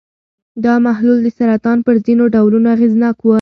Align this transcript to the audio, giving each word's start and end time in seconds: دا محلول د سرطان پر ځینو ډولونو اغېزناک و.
دا 0.63 0.73
محلول 0.85 1.19
د 1.23 1.27
سرطان 1.37 1.77
پر 1.85 1.95
ځینو 2.05 2.23
ډولونو 2.35 2.67
اغېزناک 2.75 3.17
و. 3.21 3.25